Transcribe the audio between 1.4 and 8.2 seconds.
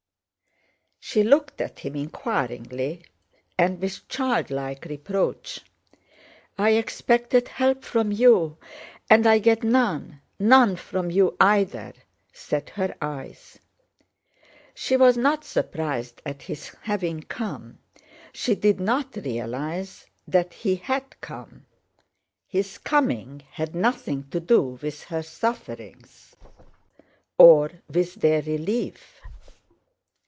at him inquiringly and with childlike reproach. "I expected help from